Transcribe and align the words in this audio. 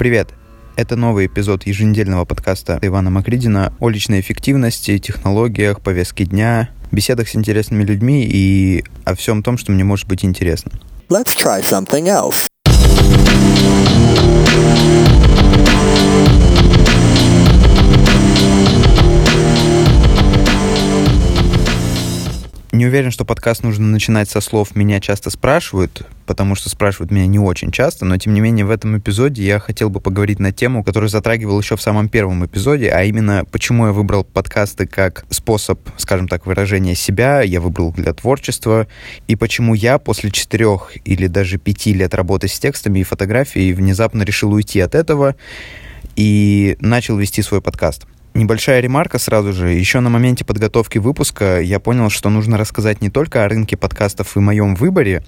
Привет! 0.00 0.30
Это 0.76 0.96
новый 0.96 1.26
эпизод 1.26 1.66
еженедельного 1.66 2.24
подкаста 2.24 2.78
Ивана 2.80 3.10
Макридина 3.10 3.74
о 3.80 3.90
личной 3.90 4.20
эффективности, 4.20 4.96
технологиях, 4.96 5.82
повестке 5.82 6.24
дня, 6.24 6.70
беседах 6.90 7.28
с 7.28 7.36
интересными 7.36 7.84
людьми 7.84 8.24
и 8.24 8.82
о 9.04 9.14
всем 9.14 9.42
том, 9.42 9.58
что 9.58 9.72
мне 9.72 9.84
может 9.84 10.08
быть 10.08 10.24
интересно. 10.24 10.72
Let's 11.10 11.36
try 11.36 11.60
something 11.60 12.06
else. 12.06 12.49
Не 22.80 22.86
уверен, 22.86 23.10
что 23.10 23.26
подкаст 23.26 23.62
нужно 23.62 23.86
начинать 23.86 24.30
со 24.30 24.40
слов 24.40 24.74
«меня 24.74 25.00
часто 25.00 25.28
спрашивают», 25.28 26.06
потому 26.24 26.54
что 26.54 26.70
спрашивают 26.70 27.10
меня 27.12 27.26
не 27.26 27.38
очень 27.38 27.72
часто, 27.72 28.06
но 28.06 28.16
тем 28.16 28.32
не 28.32 28.40
менее 28.40 28.64
в 28.64 28.70
этом 28.70 28.96
эпизоде 28.96 29.44
я 29.44 29.58
хотел 29.58 29.90
бы 29.90 30.00
поговорить 30.00 30.38
на 30.38 30.50
тему, 30.50 30.82
которую 30.82 31.10
затрагивал 31.10 31.60
еще 31.60 31.76
в 31.76 31.82
самом 31.82 32.08
первом 32.08 32.46
эпизоде, 32.46 32.88
а 32.88 33.02
именно 33.02 33.44
почему 33.52 33.84
я 33.84 33.92
выбрал 33.92 34.24
подкасты 34.24 34.86
как 34.86 35.26
способ, 35.28 35.78
скажем 35.98 36.26
так, 36.26 36.46
выражения 36.46 36.94
себя, 36.94 37.42
я 37.42 37.60
выбрал 37.60 37.92
для 37.92 38.14
творчества, 38.14 38.86
и 39.28 39.36
почему 39.36 39.74
я 39.74 39.98
после 39.98 40.30
четырех 40.30 40.92
или 41.04 41.26
даже 41.26 41.58
пяти 41.58 41.92
лет 41.92 42.14
работы 42.14 42.48
с 42.48 42.58
текстами 42.58 43.00
и 43.00 43.02
фотографией 43.02 43.74
внезапно 43.74 44.22
решил 44.22 44.54
уйти 44.54 44.80
от 44.80 44.94
этого 44.94 45.36
и 46.16 46.78
начал 46.80 47.18
вести 47.18 47.42
свой 47.42 47.60
подкаст. 47.60 48.06
Небольшая 48.32 48.80
ремарка 48.80 49.18
сразу 49.18 49.52
же. 49.52 49.70
Еще 49.70 50.00
на 50.00 50.08
моменте 50.08 50.44
подготовки 50.44 50.98
выпуска 50.98 51.60
я 51.60 51.80
понял, 51.80 52.10
что 52.10 52.30
нужно 52.30 52.56
рассказать 52.56 53.00
не 53.00 53.10
только 53.10 53.44
о 53.44 53.48
рынке 53.48 53.76
подкастов 53.76 54.36
и 54.36 54.40
моем 54.40 54.76
выборе, 54.76 55.24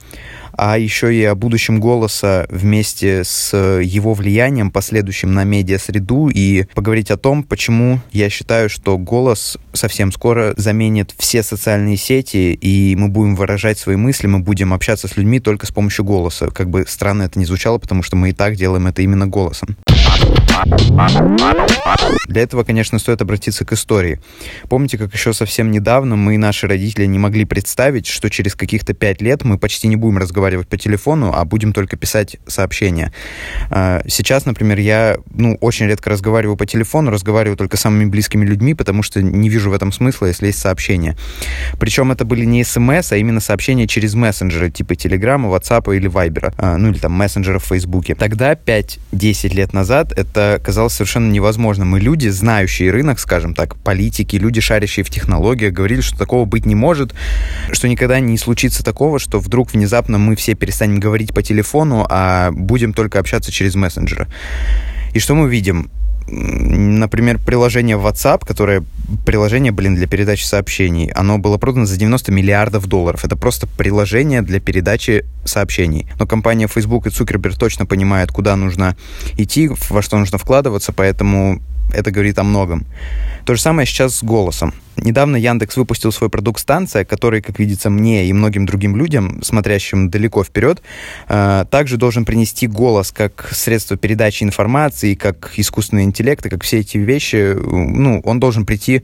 а 0.52 0.78
еще 0.78 1.14
и 1.14 1.24
о 1.24 1.34
будущем 1.34 1.80
голоса 1.80 2.46
вместе 2.48 3.24
с 3.24 3.56
его 3.56 4.14
влиянием, 4.14 4.70
последующим 4.70 5.34
на 5.34 5.42
медиа-среду, 5.44 6.28
и 6.28 6.66
поговорить 6.74 7.10
о 7.10 7.16
том, 7.16 7.42
почему 7.42 8.00
я 8.12 8.30
считаю, 8.30 8.70
что 8.70 8.96
голос 8.98 9.58
совсем 9.72 10.12
скоро 10.12 10.54
заменит 10.56 11.12
все 11.18 11.42
социальные 11.42 11.96
сети, 11.96 12.52
и 12.52 12.94
мы 12.96 13.08
будем 13.08 13.34
выражать 13.34 13.78
свои 13.78 13.96
мысли, 13.96 14.28
мы 14.28 14.38
будем 14.38 14.72
общаться 14.72 15.08
с 15.08 15.16
людьми 15.16 15.40
только 15.40 15.66
с 15.66 15.70
помощью 15.70 16.04
голоса. 16.04 16.50
Как 16.50 16.70
бы 16.70 16.84
странно 16.86 17.24
это 17.24 17.38
ни 17.38 17.44
звучало, 17.44 17.78
потому 17.78 18.02
что 18.02 18.14
мы 18.14 18.30
и 18.30 18.32
так 18.32 18.54
делаем 18.54 18.86
это 18.86 19.02
именно 19.02 19.26
голосом. 19.26 19.76
Для 22.28 22.42
этого, 22.42 22.64
конечно, 22.64 22.98
стоит 22.98 23.20
обратиться 23.22 23.64
к 23.64 23.72
истории. 23.72 24.20
Помните, 24.68 24.98
как 24.98 25.12
еще 25.12 25.32
совсем 25.32 25.70
недавно 25.70 26.16
мы 26.16 26.34
и 26.34 26.38
наши 26.38 26.66
родители 26.66 27.06
не 27.06 27.18
могли 27.18 27.44
представить, 27.44 28.06
что 28.06 28.30
через 28.30 28.54
каких-то 28.54 28.94
пять 28.94 29.20
лет 29.20 29.44
мы 29.44 29.58
почти 29.58 29.88
не 29.88 29.96
будем 29.96 30.18
разговаривать 30.18 30.68
по 30.68 30.76
телефону, 30.76 31.32
а 31.34 31.44
будем 31.44 31.72
только 31.72 31.96
писать 31.96 32.36
сообщения. 32.46 33.12
А, 33.70 34.02
сейчас, 34.06 34.46
например, 34.46 34.78
я 34.78 35.18
ну, 35.30 35.56
очень 35.60 35.86
редко 35.86 36.10
разговариваю 36.10 36.56
по 36.56 36.66
телефону, 36.66 37.10
разговариваю 37.10 37.56
только 37.56 37.76
с 37.76 37.80
самыми 37.80 38.06
близкими 38.06 38.44
людьми, 38.44 38.74
потому 38.74 39.02
что 39.02 39.22
не 39.22 39.48
вижу 39.48 39.70
в 39.70 39.74
этом 39.74 39.92
смысла, 39.92 40.26
если 40.26 40.46
есть 40.46 40.58
сообщения. 40.58 41.16
Причем 41.78 42.12
это 42.12 42.24
были 42.24 42.44
не 42.44 42.64
смс, 42.64 43.12
а 43.12 43.16
именно 43.16 43.40
сообщения 43.40 43.86
через 43.86 44.14
мессенджеры, 44.14 44.70
типа 44.70 44.94
Телеграма, 44.94 45.48
WhatsApp 45.48 45.94
или 45.96 46.06
Вайбера, 46.06 46.54
ну 46.58 46.90
или 46.90 46.98
там 46.98 47.12
мессенджеров 47.12 47.64
в 47.64 47.68
Фейсбуке. 47.68 48.14
Тогда, 48.14 48.54
5-10 48.54 49.54
лет 49.54 49.72
назад, 49.72 50.12
это 50.12 50.51
казалось 50.58 50.94
совершенно 50.94 51.30
невозможным. 51.30 51.88
Мы 51.88 52.00
люди, 52.00 52.28
знающие 52.28 52.90
рынок, 52.90 53.18
скажем 53.18 53.54
так, 53.54 53.76
политики, 53.76 54.36
люди, 54.36 54.60
шарящие 54.60 55.04
в 55.04 55.10
технологиях, 55.10 55.72
говорили, 55.72 56.00
что 56.00 56.18
такого 56.18 56.44
быть 56.44 56.66
не 56.66 56.74
может, 56.74 57.14
что 57.72 57.88
никогда 57.88 58.20
не 58.20 58.38
случится 58.38 58.84
такого, 58.84 59.18
что 59.18 59.40
вдруг 59.40 59.72
внезапно 59.72 60.18
мы 60.18 60.36
все 60.36 60.54
перестанем 60.54 61.00
говорить 61.00 61.34
по 61.34 61.42
телефону, 61.42 62.06
а 62.08 62.50
будем 62.52 62.92
только 62.92 63.18
общаться 63.18 63.52
через 63.52 63.74
мессенджеры. 63.74 64.28
И 65.14 65.18
что 65.18 65.34
мы 65.34 65.48
видим? 65.48 65.90
например, 66.28 67.38
приложение 67.38 67.96
WhatsApp, 67.96 68.46
которое 68.46 68.84
приложение, 69.24 69.72
блин, 69.72 69.94
для 69.94 70.06
передачи 70.06 70.44
сообщений, 70.44 71.10
оно 71.14 71.38
было 71.38 71.58
продано 71.58 71.86
за 71.86 71.96
90 71.96 72.32
миллиардов 72.32 72.86
долларов. 72.86 73.24
Это 73.24 73.36
просто 73.36 73.66
приложение 73.66 74.42
для 74.42 74.60
передачи 74.60 75.24
сообщений. 75.44 76.08
Но 76.18 76.26
компания 76.26 76.68
Facebook 76.68 77.06
и 77.06 77.10
Цукерберг 77.10 77.56
точно 77.56 77.86
понимают, 77.86 78.30
куда 78.30 78.56
нужно 78.56 78.96
идти, 79.36 79.70
во 79.90 80.02
что 80.02 80.18
нужно 80.18 80.38
вкладываться, 80.38 80.92
поэтому 80.92 81.60
это 81.92 82.10
говорит 82.10 82.38
о 82.38 82.44
многом. 82.44 82.84
То 83.44 83.54
же 83.54 83.60
самое 83.60 83.86
сейчас 83.86 84.16
с 84.16 84.22
голосом. 84.22 84.72
Недавно 84.96 85.36
Яндекс 85.36 85.76
выпустил 85.76 86.12
свой 86.12 86.30
продукт 86.30 86.60
«Станция», 86.60 87.04
который, 87.04 87.40
как 87.40 87.58
видится 87.58 87.90
мне 87.90 88.26
и 88.26 88.32
многим 88.32 88.66
другим 88.66 88.96
людям, 88.96 89.42
смотрящим 89.42 90.10
далеко 90.10 90.44
вперед, 90.44 90.82
э, 91.28 91.64
также 91.70 91.96
должен 91.96 92.24
принести 92.24 92.66
голос 92.66 93.10
как 93.10 93.48
средство 93.52 93.96
передачи 93.96 94.44
информации, 94.44 95.14
как 95.14 95.52
искусственный 95.56 96.04
интеллект, 96.04 96.44
и 96.46 96.48
как 96.48 96.62
все 96.62 96.80
эти 96.80 96.98
вещи, 96.98 97.54
ну, 97.54 98.20
он 98.24 98.38
должен 98.38 98.66
прийти 98.66 99.02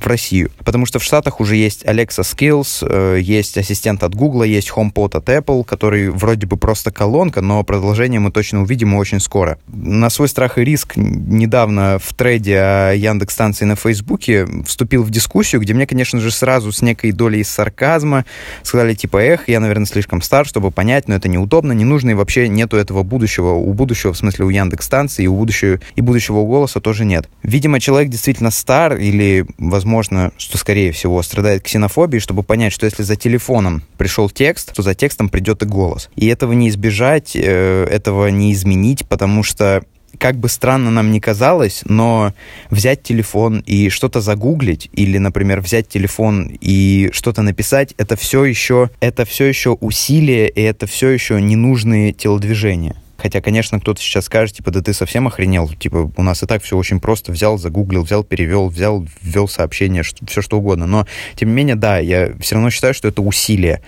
в 0.00 0.06
Россию. 0.06 0.50
Потому 0.64 0.86
что 0.86 0.98
в 0.98 1.04
Штатах 1.04 1.40
уже 1.40 1.56
есть 1.56 1.84
Alexa 1.84 2.22
Skills, 2.22 2.86
э, 2.88 3.20
есть 3.20 3.56
ассистент 3.58 4.02
от 4.02 4.14
Google, 4.14 4.44
есть 4.44 4.70
HomePod 4.70 5.16
от 5.16 5.28
Apple, 5.28 5.64
который 5.64 6.10
вроде 6.10 6.46
бы 6.46 6.56
просто 6.56 6.90
колонка, 6.90 7.40
но 7.40 7.62
продолжение 7.64 8.20
мы 8.20 8.30
точно 8.30 8.62
увидим 8.62 8.94
очень 8.94 9.20
скоро. 9.20 9.58
На 9.68 10.10
свой 10.10 10.28
страх 10.28 10.58
и 10.58 10.64
риск 10.64 10.96
недавно 10.96 11.98
в 12.02 12.14
трейде 12.14 12.58
о 12.58 12.92
Яндекс 12.92 13.34
станции 13.34 13.64
на 13.64 13.76
Фейсбуке 13.76 14.46
вступил 14.66 15.02
в 15.02 15.10
дискуссию, 15.10 15.60
где 15.60 15.74
мне, 15.74 15.86
конечно 15.86 16.20
же, 16.20 16.30
сразу 16.30 16.72
с 16.72 16.82
некой 16.82 17.12
долей 17.12 17.44
сарказма 17.44 18.24
сказали 18.62 18.94
типа, 18.94 19.18
эх, 19.18 19.48
я, 19.48 19.60
наверное, 19.60 19.86
слишком 19.86 20.22
стар, 20.22 20.46
чтобы 20.46 20.70
понять, 20.70 21.08
но 21.08 21.14
это 21.14 21.28
неудобно, 21.28 21.72
не 21.72 21.84
нужно 21.84 22.10
и 22.10 22.14
вообще 22.14 22.48
нету 22.48 22.76
этого 22.76 23.02
будущего. 23.02 23.52
У 23.52 23.72
будущего, 23.72 24.12
в 24.12 24.16
смысле, 24.16 24.44
у 24.44 24.50
Яндекс 24.50 24.86
станции 24.86 25.24
и 25.24 25.26
у 25.26 25.36
будущего, 25.36 25.80
и 25.96 26.00
будущего 26.00 26.44
голоса 26.44 26.80
тоже 26.80 27.04
нет. 27.04 27.28
Видимо, 27.42 27.80
человек 27.80 28.10
действительно 28.10 28.50
стар 28.50 28.96
или, 28.96 29.46
возможно, 29.58 29.87
возможно, 29.88 30.32
что, 30.36 30.58
скорее 30.58 30.92
всего, 30.92 31.22
страдает 31.22 31.62
ксенофобией, 31.62 32.20
чтобы 32.20 32.42
понять, 32.42 32.74
что 32.74 32.84
если 32.84 33.02
за 33.02 33.16
телефоном 33.16 33.82
пришел 33.96 34.28
текст, 34.28 34.74
то 34.74 34.82
за 34.82 34.94
текстом 34.94 35.30
придет 35.30 35.62
и 35.62 35.66
голос. 35.66 36.10
И 36.14 36.26
этого 36.26 36.52
не 36.52 36.68
избежать, 36.68 37.34
э, 37.34 37.84
этого 37.90 38.28
не 38.28 38.52
изменить, 38.52 39.06
потому 39.08 39.42
что 39.42 39.82
как 40.18 40.36
бы 40.36 40.50
странно 40.50 40.90
нам 40.90 41.10
ни 41.10 41.20
казалось, 41.20 41.82
но 41.86 42.34
взять 42.68 43.02
телефон 43.02 43.62
и 43.64 43.88
что-то 43.88 44.20
загуглить, 44.20 44.90
или, 44.92 45.16
например, 45.16 45.60
взять 45.60 45.88
телефон 45.88 46.50
и 46.60 47.08
что-то 47.14 47.40
написать, 47.40 47.94
это 47.96 48.16
все 48.16 48.44
еще, 48.44 48.90
это 49.00 49.24
все 49.24 49.46
еще 49.46 49.70
усилие, 49.70 50.50
и 50.50 50.60
это 50.60 50.86
все 50.86 51.08
еще 51.08 51.40
ненужные 51.40 52.12
телодвижения. 52.12 52.96
Хотя, 53.18 53.40
конечно, 53.40 53.80
кто-то 53.80 54.00
сейчас 54.00 54.26
скажет, 54.26 54.56
типа, 54.56 54.70
да 54.70 54.80
ты 54.80 54.94
совсем 54.94 55.26
охренел, 55.26 55.68
типа, 55.68 56.10
у 56.16 56.22
нас 56.22 56.42
и 56.44 56.46
так 56.46 56.62
все 56.62 56.76
очень 56.76 57.00
просто, 57.00 57.32
взял, 57.32 57.58
загуглил, 57.58 58.04
взял, 58.04 58.22
перевел, 58.22 58.68
взял, 58.68 59.04
ввел 59.20 59.48
сообщение, 59.48 60.04
что, 60.04 60.24
все 60.26 60.40
что 60.40 60.58
угодно. 60.58 60.86
Но, 60.86 61.06
тем 61.34 61.48
не 61.48 61.54
менее, 61.56 61.74
да, 61.74 61.98
я 61.98 62.32
все 62.40 62.54
равно 62.54 62.70
считаю, 62.70 62.94
что 62.94 63.08
это 63.08 63.20
усилие. 63.20 63.82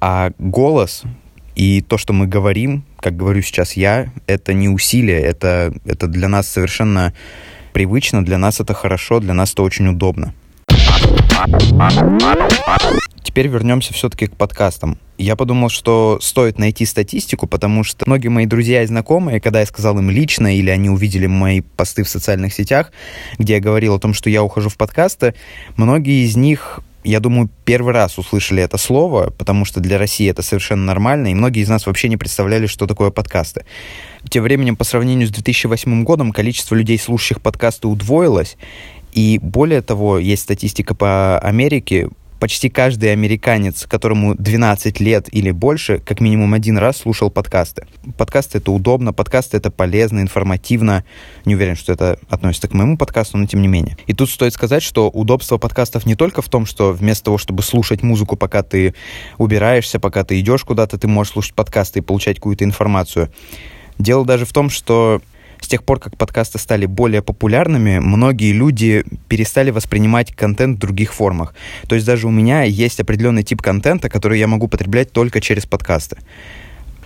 А 0.00 0.32
голос 0.38 1.02
и 1.56 1.80
то, 1.80 1.96
что 1.96 2.12
мы 2.12 2.26
говорим, 2.26 2.84
как 3.00 3.16
говорю 3.16 3.40
сейчас 3.40 3.72
я, 3.72 4.12
это 4.26 4.52
не 4.52 4.68
усилие, 4.68 5.20
это, 5.20 5.72
это 5.86 6.06
для 6.06 6.28
нас 6.28 6.46
совершенно 6.46 7.14
привычно, 7.72 8.24
для 8.24 8.36
нас 8.36 8.60
это 8.60 8.74
хорошо, 8.74 9.18
для 9.18 9.32
нас 9.34 9.54
это 9.54 9.62
очень 9.62 9.88
удобно. 9.88 10.34
Теперь 13.28 13.48
вернемся 13.48 13.92
все-таки 13.92 14.26
к 14.26 14.36
подкастам. 14.36 14.96
Я 15.18 15.36
подумал, 15.36 15.68
что 15.68 16.18
стоит 16.22 16.58
найти 16.58 16.86
статистику, 16.86 17.46
потому 17.46 17.84
что 17.84 18.06
многие 18.06 18.28
мои 18.28 18.46
друзья 18.46 18.82
и 18.82 18.86
знакомые, 18.86 19.38
когда 19.38 19.60
я 19.60 19.66
сказал 19.66 19.98
им 19.98 20.08
лично, 20.08 20.56
или 20.56 20.70
они 20.70 20.88
увидели 20.88 21.26
мои 21.26 21.60
посты 21.60 22.04
в 22.04 22.08
социальных 22.08 22.54
сетях, 22.54 22.90
где 23.36 23.56
я 23.56 23.60
говорил 23.60 23.96
о 23.96 23.98
том, 23.98 24.14
что 24.14 24.30
я 24.30 24.42
ухожу 24.42 24.70
в 24.70 24.78
подкасты, 24.78 25.34
многие 25.76 26.24
из 26.24 26.36
них 26.36 26.80
я 27.04 27.20
думаю, 27.20 27.50
первый 27.66 27.92
раз 27.92 28.16
услышали 28.16 28.62
это 28.62 28.78
слово, 28.78 29.30
потому 29.36 29.66
что 29.66 29.80
для 29.80 29.98
России 29.98 30.28
это 30.28 30.40
совершенно 30.40 30.86
нормально, 30.86 31.30
и 31.30 31.34
многие 31.34 31.62
из 31.62 31.68
нас 31.68 31.86
вообще 31.86 32.08
не 32.08 32.16
представляли, 32.16 32.66
что 32.66 32.86
такое 32.86 33.10
подкасты. 33.10 33.66
Тем 34.30 34.42
временем, 34.42 34.74
по 34.74 34.84
сравнению 34.84 35.28
с 35.28 35.30
2008 35.30 36.02
годом, 36.02 36.32
количество 36.32 36.74
людей, 36.74 36.98
слушающих 36.98 37.42
подкасты, 37.42 37.88
удвоилось, 37.88 38.56
и 39.12 39.38
более 39.42 39.82
того, 39.82 40.18
есть 40.18 40.42
статистика 40.42 40.94
по 40.94 41.38
Америке, 41.38 42.08
почти 42.38 42.68
каждый 42.68 43.12
американец, 43.12 43.86
которому 43.86 44.34
12 44.34 45.00
лет 45.00 45.28
или 45.32 45.50
больше, 45.50 45.98
как 45.98 46.20
минимум 46.20 46.54
один 46.54 46.78
раз 46.78 46.98
слушал 46.98 47.30
подкасты. 47.30 47.86
Подкасты— 48.16 48.58
это 48.58 48.72
удобно, 48.72 49.12
подкасты— 49.12 49.56
это 49.58 49.70
полезно, 49.70 50.20
информативно. 50.20 51.04
Не 51.44 51.54
уверен, 51.54 51.76
что 51.76 51.92
это 51.92 52.18
относится 52.28 52.68
к 52.68 52.74
моему 52.74 52.96
подкасту, 52.96 53.38
но 53.38 53.46
тем 53.46 53.62
не 53.62 53.68
менее. 53.68 53.96
И 54.06 54.14
тут 54.14 54.30
стоит 54.30 54.52
сказать, 54.52 54.82
что 54.82 55.08
удобство 55.08 55.58
подкастов 55.58 56.06
не 56.06 56.14
только 56.14 56.42
в 56.42 56.48
том, 56.48 56.66
что 56.66 56.92
вместо 56.92 57.26
того, 57.26 57.38
чтобы 57.38 57.62
слушать 57.62 58.02
музыку, 58.02 58.36
пока 58.36 58.62
ты 58.62 58.94
убираешься, 59.38 59.98
пока 59.98 60.24
ты 60.24 60.38
идешь 60.40 60.64
куда-то, 60.64 60.98
ты 60.98 61.08
можешь 61.08 61.32
слушать 61.32 61.54
подкасты 61.54 61.98
и 61.98 62.02
получать 62.02 62.36
какую-то 62.36 62.64
информацию. 62.64 63.30
Дело 63.98 64.24
даже 64.24 64.46
в 64.46 64.52
том, 64.52 64.70
что 64.70 65.20
с 65.68 65.70
тех 65.70 65.84
пор, 65.84 66.00
как 66.00 66.16
подкасты 66.16 66.58
стали 66.58 66.86
более 66.86 67.20
популярными, 67.20 67.98
многие 67.98 68.52
люди 68.52 69.04
перестали 69.28 69.70
воспринимать 69.70 70.34
контент 70.34 70.78
в 70.78 70.80
других 70.80 71.12
формах. 71.12 71.54
То 71.86 71.94
есть 71.94 72.06
даже 72.06 72.26
у 72.26 72.30
меня 72.30 72.62
есть 72.62 73.00
определенный 73.00 73.42
тип 73.42 73.60
контента, 73.60 74.08
который 74.08 74.38
я 74.38 74.46
могу 74.46 74.66
потреблять 74.66 75.12
только 75.12 75.42
через 75.42 75.66
подкасты. 75.66 76.16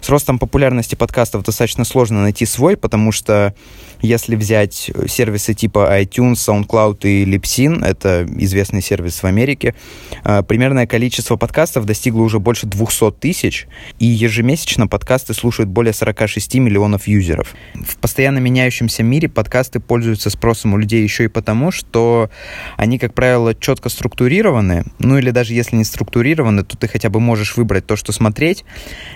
С 0.03 0.09
ростом 0.09 0.41
популярности 0.41 0.97
подкастов 0.97 1.45
достаточно 1.45 1.85
сложно 1.85 2.23
найти 2.23 2.45
свой, 2.45 2.77
потому 2.77 3.13
что 3.13 3.55
если 4.01 4.35
взять 4.35 4.91
сервисы 5.07 5.55
типа 5.55 6.03
iTunes, 6.03 6.35
SoundCloud 6.35 7.03
и 7.05 7.25
Libsyn, 7.25 7.85
это 7.87 8.27
известный 8.37 8.83
сервис 8.83 9.23
в 9.23 9.27
Америке, 9.27 9.77
э, 10.25 10.43
примерное 10.43 10.89
количество 10.89 11.37
подкастов 11.37 11.87
достигло 11.87 12.23
уже 12.23 12.41
больше 12.41 12.67
200 12.67 13.13
тысяч, 13.13 13.69
и 14.01 14.07
ежемесячно 14.07 14.89
подкасты 14.89 15.35
слушают 15.35 15.71
более 15.71 15.93
46 15.93 16.57
миллионов 16.59 17.07
юзеров. 17.07 17.55
В 17.75 17.97
постоянно 17.99 18.39
меняющемся 18.39 19.05
мире 19.05 19.29
подкасты 19.29 19.79
пользуются 19.79 20.31
спросом 20.31 20.75
у 20.75 20.79
людей 20.79 21.05
еще 21.05 21.25
и 21.25 21.29
потому, 21.29 21.71
что 21.71 22.29
они, 22.77 22.99
как 22.99 23.15
правило, 23.15 23.55
четко 23.55 23.89
структурированы, 23.89 24.85
ну 24.99 25.17
или 25.17 25.31
даже 25.31 25.55
если 25.55 25.77
не 25.77 25.85
структурированы, 25.85 26.65
то 26.65 26.77
ты 26.77 26.89
хотя 26.89 27.09
бы 27.09 27.21
можешь 27.21 27.57
выбрать 27.57 27.87
то, 27.87 27.95
что 27.95 28.11
смотреть, 28.11 28.65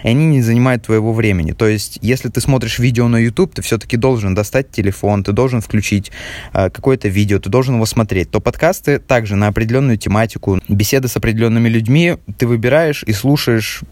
и 0.04 0.08
они 0.08 0.26
не 0.26 0.42
занимают 0.42 0.75
твоего 0.82 1.12
времени. 1.12 1.52
То 1.52 1.66
есть, 1.66 1.98
если 2.02 2.28
ты 2.28 2.40
смотришь 2.40 2.78
видео 2.78 3.08
на 3.08 3.16
YouTube, 3.16 3.54
ты 3.54 3.62
все-таки 3.62 3.96
должен 3.96 4.34
достать 4.34 4.70
телефон, 4.70 5.24
ты 5.24 5.32
должен 5.32 5.60
включить 5.60 6.12
э, 6.52 6.70
какое-то 6.70 7.08
видео, 7.08 7.38
ты 7.38 7.50
должен 7.50 7.76
его 7.76 7.86
смотреть. 7.86 8.30
То 8.30 8.40
подкасты 8.40 8.98
также 8.98 9.36
на 9.36 9.48
определенную 9.48 9.98
тематику, 9.98 10.60
беседы 10.68 11.08
с 11.08 11.16
определенными 11.16 11.68
людьми 11.68 12.16
ты 12.38 12.46
выбираешь 12.46 13.02
и 13.04 13.12
слушаешь 13.12 13.82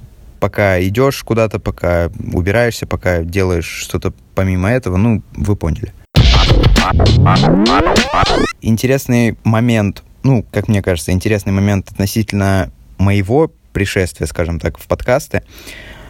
пока 0.41 0.83
идешь 0.83 1.23
куда-то, 1.23 1.59
пока 1.59 2.11
убираешься, 2.33 2.87
пока 2.87 3.23
делаешь 3.23 3.67
что-то 3.67 4.13
помимо 4.35 4.71
этого, 4.71 4.99
ну, 4.99 5.23
вы 5.33 5.57
поняли. 5.57 5.93
Интересный 8.61 9.39
момент, 9.45 10.03
ну, 10.23 10.45
как 10.53 10.69
мне 10.69 10.83
кажется, 10.83 11.13
интересный 11.13 11.53
момент 11.53 11.91
относительно 11.91 12.71
моего 12.99 13.51
пришествия, 13.73 14.27
скажем 14.27 14.61
так, 14.61 14.79
в 14.79 14.87
подкасты. 14.87 15.43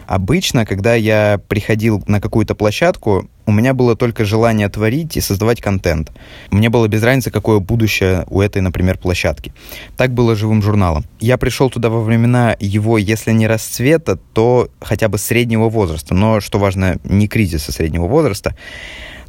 Обычно, 0.06 0.66
когда 0.66 0.94
я 0.94 1.40
приходил 1.48 2.02
на 2.06 2.20
какую-то 2.20 2.54
площадку, 2.54 3.28
у 3.46 3.52
меня 3.52 3.74
было 3.74 3.94
только 3.96 4.24
желание 4.24 4.68
творить 4.68 5.16
и 5.16 5.20
создавать 5.20 5.60
контент. 5.60 6.12
Мне 6.50 6.70
было 6.70 6.88
без 6.88 7.02
разницы, 7.02 7.30
какое 7.30 7.58
будущее 7.58 8.24
у 8.28 8.40
этой, 8.40 8.62
например, 8.62 8.98
площадки. 8.98 9.52
Так 9.96 10.12
было 10.12 10.34
живым 10.34 10.62
журналом. 10.62 11.04
Я 11.20 11.36
пришел 11.36 11.70
туда 11.70 11.90
во 11.90 12.00
времена 12.00 12.56
его, 12.58 12.96
если 12.96 13.32
не 13.32 13.46
расцвета, 13.46 14.16
то 14.32 14.68
хотя 14.80 15.08
бы 15.08 15.18
среднего 15.18 15.68
возраста. 15.68 16.14
Но, 16.14 16.40
что 16.40 16.58
важно, 16.58 16.96
не 17.04 17.28
кризиса 17.28 17.72
среднего 17.72 18.06
возраста. 18.06 18.56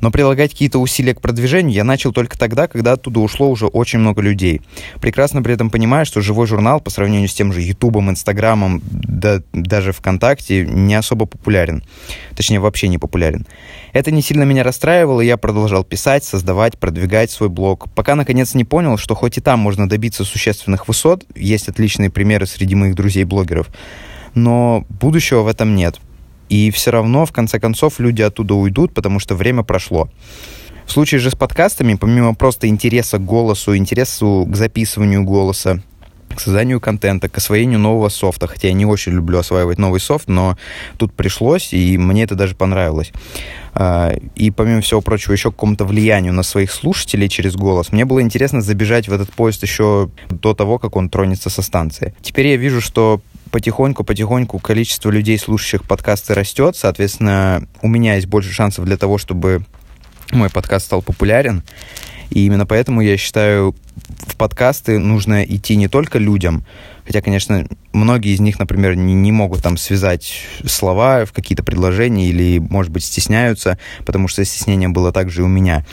Но 0.05 0.11
прилагать 0.11 0.51
какие-то 0.51 0.77
усилия 0.77 1.15
к 1.15 1.19
продвижению 1.19 1.73
я 1.73 1.83
начал 1.83 2.13
только 2.13 2.37
тогда, 2.37 2.67
когда 2.67 2.91
оттуда 2.91 3.21
ушло 3.21 3.49
уже 3.49 3.65
очень 3.65 3.97
много 3.97 4.21
людей. 4.21 4.61
Прекрасно 5.01 5.41
при 5.41 5.55
этом 5.55 5.71
понимая, 5.71 6.05
что 6.05 6.21
живой 6.21 6.45
журнал 6.45 6.79
по 6.79 6.91
сравнению 6.91 7.27
с 7.27 7.33
тем 7.33 7.51
же 7.51 7.61
Ютубом, 7.61 8.11
Инстаграмом, 8.11 8.83
да 8.85 9.41
даже 9.51 9.93
ВКонтакте 9.93 10.63
не 10.63 10.93
особо 10.93 11.25
популярен. 11.25 11.83
Точнее, 12.35 12.59
вообще 12.59 12.87
не 12.87 12.99
популярен. 12.99 13.47
Это 13.93 14.11
не 14.11 14.21
сильно 14.21 14.43
меня 14.43 14.61
расстраивало, 14.61 15.21
и 15.21 15.25
я 15.25 15.37
продолжал 15.37 15.83
писать, 15.83 16.23
создавать, 16.23 16.77
продвигать 16.77 17.31
свой 17.31 17.49
блог, 17.49 17.89
пока 17.95 18.13
наконец 18.13 18.53
не 18.53 18.63
понял, 18.63 18.99
что 18.99 19.15
хоть 19.15 19.39
и 19.39 19.41
там 19.41 19.57
можно 19.59 19.89
добиться 19.89 20.23
существенных 20.23 20.87
высот, 20.87 21.25
есть 21.33 21.67
отличные 21.67 22.11
примеры 22.11 22.45
среди 22.45 22.75
моих 22.75 22.93
друзей-блогеров, 22.93 23.69
но 24.35 24.85
будущего 24.87 25.41
в 25.41 25.47
этом 25.47 25.73
нет. 25.73 25.99
И 26.49 26.71
все 26.71 26.91
равно, 26.91 27.25
в 27.25 27.31
конце 27.31 27.59
концов, 27.59 27.99
люди 27.99 28.21
оттуда 28.21 28.53
уйдут, 28.53 28.93
потому 28.93 29.19
что 29.19 29.35
время 29.35 29.63
прошло. 29.63 30.09
В 30.85 30.91
случае 30.91 31.19
же 31.19 31.31
с 31.31 31.35
подкастами, 31.35 31.95
помимо 31.95 32.35
просто 32.35 32.67
интереса 32.67 33.17
к 33.17 33.25
голосу, 33.25 33.75
интересу 33.75 34.47
к 34.49 34.55
записыванию 34.55 35.23
голоса, 35.23 35.81
к 36.35 36.39
созданию 36.39 36.79
контента, 36.79 37.27
к 37.27 37.37
освоению 37.37 37.79
нового 37.79 38.09
софта. 38.09 38.47
Хотя 38.47 38.67
я 38.67 38.73
не 38.73 38.85
очень 38.85 39.13
люблю 39.13 39.39
осваивать 39.39 39.79
новый 39.79 39.99
софт, 39.99 40.27
но 40.27 40.57
тут 40.97 41.13
пришлось, 41.13 41.73
и 41.73 41.97
мне 41.97 42.23
это 42.23 42.35
даже 42.35 42.55
понравилось. 42.55 43.11
А, 43.73 44.13
и 44.35 44.51
помимо 44.51 44.81
всего 44.81 45.01
прочего, 45.01 45.33
еще 45.33 45.51
какому-то 45.51 45.85
влиянию 45.85 46.33
на 46.33 46.43
своих 46.43 46.71
слушателей 46.71 47.29
через 47.29 47.55
голос. 47.55 47.91
Мне 47.91 48.05
было 48.05 48.21
интересно 48.21 48.61
забежать 48.61 49.07
в 49.07 49.13
этот 49.13 49.31
поезд 49.33 49.63
еще 49.63 50.09
до 50.29 50.53
того, 50.53 50.77
как 50.77 50.95
он 50.95 51.09
тронется 51.09 51.49
со 51.49 51.61
станции. 51.61 52.13
Теперь 52.21 52.47
я 52.47 52.57
вижу, 52.57 52.81
что 52.81 53.21
потихоньку-потихоньку 53.55 54.59
количество 54.59 55.09
людей, 55.09 55.39
слушающих 55.39 55.85
подкасты, 55.85 56.33
растет. 56.33 56.75
Соответственно, 56.75 57.65
у 57.81 57.87
меня 57.87 58.15
есть 58.15 58.27
больше 58.27 58.51
шансов 58.51 58.83
для 58.83 58.97
того, 58.97 59.17
чтобы 59.17 59.63
мой 60.33 60.49
подкаст 60.49 60.87
стал 60.87 61.01
популярен. 61.01 61.63
И 62.31 62.45
именно 62.45 62.65
поэтому 62.65 62.99
я 62.99 63.15
считаю, 63.15 63.73
в 64.27 64.35
подкасты 64.35 64.99
нужно 64.99 65.41
идти 65.45 65.77
не 65.77 65.87
только 65.87 66.19
людям, 66.19 66.65
хотя, 67.05 67.21
конечно, 67.21 67.65
многие 67.93 68.33
из 68.33 68.41
них, 68.41 68.59
например, 68.59 68.97
не, 68.97 69.13
не 69.13 69.31
могут 69.31 69.63
там 69.63 69.77
связать 69.77 70.33
слова 70.65 71.23
в 71.23 71.31
какие-то 71.31 71.63
предложения 71.63 72.27
или, 72.27 72.59
может 72.59 72.91
быть, 72.91 73.05
стесняются, 73.05 73.79
потому 74.05 74.27
что 74.27 74.43
стеснение 74.43 74.89
было 74.89 75.13
также 75.13 75.43
и 75.43 75.45
у 75.45 75.47
меня. 75.47 75.85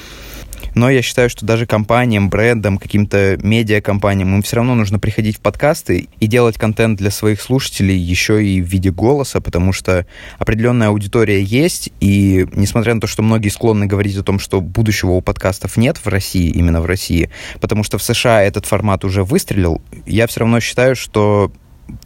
Но 0.75 0.91
я 0.91 1.03
считаю, 1.03 1.31
что 1.31 1.45
даже 1.45 1.67
компаниям, 1.67 2.31
брендам, 2.31 2.79
каким-то 2.79 3.39
медиакомпаниям, 3.43 4.35
им 4.35 4.43
все 4.43 4.57
равно 4.57 4.75
нужно 4.75 4.99
приходить 4.99 5.37
в 5.37 5.41
подкасты 5.41 6.09
и 6.19 6.27
делать 6.27 6.59
контент 6.59 6.99
для 6.99 7.11
своих 7.11 7.41
слушателей 7.41 7.97
еще 7.97 8.45
и 8.45 8.61
в 8.61 8.67
виде 8.67 8.91
голоса, 8.91 9.41
потому 9.41 9.73
что 9.73 10.07
определенная 10.39 10.89
аудитория 10.89 11.43
есть, 11.43 11.91
и 12.01 12.47
несмотря 12.53 12.95
на 12.95 13.01
то, 13.01 13.07
что 13.07 13.23
многие 13.23 13.49
склонны 13.49 13.87
говорить 13.87 14.17
о 14.17 14.23
том, 14.23 14.39
что 14.39 14.61
будущего 14.61 15.13
у 15.13 15.21
подкастов 15.21 15.77
нет 15.77 15.99
в 15.99 16.09
России, 16.09 16.51
именно 16.51 16.81
в 16.81 16.87
России, 16.87 17.31
потому 17.61 17.85
что 17.85 17.99
в 17.99 18.03
США 18.03 18.43
этот 18.43 18.67
формат 18.67 19.05
уже 19.05 19.25
выстрелил, 19.25 19.81
я 20.07 20.27
все 20.27 20.41
равно 20.41 20.61
считаю, 20.61 20.97
что 20.97 21.53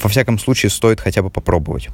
во 0.03 0.09
всяком 0.09 0.39
случае 0.39 0.71
стоит 0.71 1.01
хотя 1.01 1.23
бы 1.23 1.31
попробовать. 1.31 1.89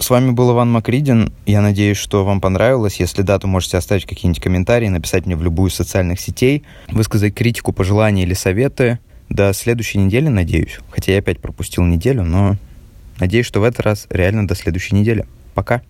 С 0.00 0.08
вами 0.08 0.30
был 0.30 0.52
Иван 0.52 0.72
Макридин. 0.72 1.30
Я 1.44 1.60
надеюсь, 1.60 1.98
что 1.98 2.24
вам 2.24 2.40
понравилось. 2.40 2.98
Если 3.00 3.20
да, 3.20 3.38
то 3.38 3.46
можете 3.46 3.76
оставить 3.76 4.06
какие-нибудь 4.06 4.42
комментарии, 4.42 4.88
написать 4.88 5.26
мне 5.26 5.36
в 5.36 5.42
любую 5.42 5.68
из 5.68 5.74
социальных 5.74 6.18
сетей, 6.18 6.64
высказать 6.88 7.34
критику, 7.34 7.74
пожелания 7.74 8.22
или 8.22 8.32
советы. 8.32 8.98
До 9.28 9.52
следующей 9.52 9.98
недели, 9.98 10.28
надеюсь. 10.28 10.78
Хотя 10.88 11.12
я 11.12 11.18
опять 11.18 11.38
пропустил 11.38 11.84
неделю, 11.84 12.24
но 12.24 12.56
надеюсь, 13.18 13.44
что 13.44 13.60
в 13.60 13.62
этот 13.62 13.80
раз 13.80 14.06
реально 14.08 14.48
до 14.48 14.54
следующей 14.54 14.94
недели. 14.94 15.26
Пока. 15.54 15.82